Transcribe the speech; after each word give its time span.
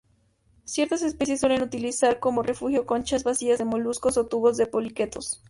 Ciertas 0.65 1.03
especies 1.03 1.41
suelen 1.41 1.61
utilizar 1.61 2.19
como 2.19 2.41
refugio 2.41 2.87
conchas 2.87 3.23
vacías 3.23 3.59
de 3.59 3.65
moluscos 3.65 4.17
o 4.17 4.25
tubos 4.25 4.57
de 4.57 4.65
poliquetos. 4.65 5.39